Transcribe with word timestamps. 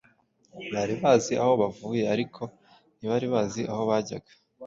Bari 0.73 0.93
bazi 1.03 1.33
aho 1.41 1.53
bavuye 1.61 2.03
ariko 2.13 2.41
ntibari 2.97 3.25
bazi 3.33 3.61
aho 3.71 3.81
bajyaga. 3.89 4.31